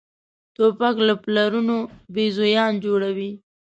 [0.55, 1.77] توپک له پلارونو
[2.13, 3.31] بېزویان جوړوي.